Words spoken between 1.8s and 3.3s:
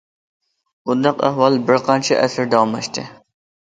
قانچە ئەسىر داۋاملاشتى.